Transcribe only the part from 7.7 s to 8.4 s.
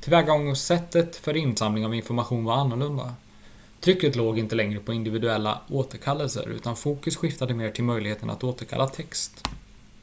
till möjligheten